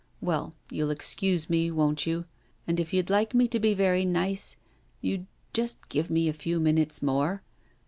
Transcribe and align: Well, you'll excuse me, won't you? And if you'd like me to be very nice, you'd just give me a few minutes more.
Well, 0.19 0.55
you'll 0.71 0.89
excuse 0.89 1.47
me, 1.47 1.69
won't 1.69 2.07
you? 2.07 2.25
And 2.65 2.79
if 2.79 2.91
you'd 2.91 3.11
like 3.11 3.35
me 3.35 3.47
to 3.49 3.59
be 3.59 3.75
very 3.75 4.03
nice, 4.03 4.55
you'd 4.99 5.27
just 5.53 5.89
give 5.89 6.09
me 6.09 6.27
a 6.27 6.33
few 6.33 6.59
minutes 6.59 7.03
more. 7.03 7.43